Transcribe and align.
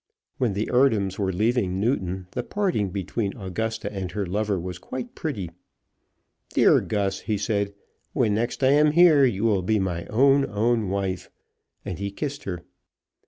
When 0.39 0.53
the 0.53 0.65
Eardhams 0.73 1.19
were 1.19 1.31
leaving 1.31 1.79
Newton 1.79 2.25
the 2.31 2.41
parting 2.41 2.89
between 2.89 3.37
Augusta 3.37 3.93
and 3.93 4.09
her 4.13 4.25
lover 4.25 4.59
was 4.59 4.79
quite 4.79 5.13
pretty. 5.13 5.51
"Dear 6.55 6.81
Gus," 6.81 7.19
he 7.19 7.37
said, 7.37 7.75
"when 8.11 8.33
next 8.33 8.63
I 8.63 8.71
am 8.71 8.93
here, 8.93 9.25
you 9.25 9.43
will 9.43 9.61
be 9.61 9.77
my 9.77 10.07
own, 10.07 10.49
own 10.49 10.89
wife," 10.89 11.29
and 11.85 11.99
he 11.99 12.09
kissed 12.09 12.45
her. 12.45 12.63